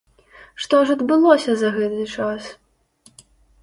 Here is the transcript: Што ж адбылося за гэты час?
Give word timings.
Што 0.65 0.79
ж 0.87 0.95
адбылося 0.97 1.51
за 1.61 1.69
гэты 1.79 2.03
час? 2.17 2.53